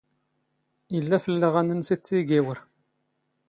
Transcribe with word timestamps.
ⵉⵍⵍⴰ 0.97 1.17
ⴼⵍⵍⴰⵖ 1.23 1.53
ⴰⴷ 1.59 1.65
ⵏⵏ 1.71 1.77
ⵏⵙⵉⵜⵜⵉ 1.81 2.17
ⵉⴳⵉⵡⵔ. 2.21 2.57